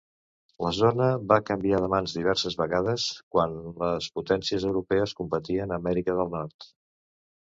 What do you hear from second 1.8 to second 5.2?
de mans diverses vegades quan les potències europees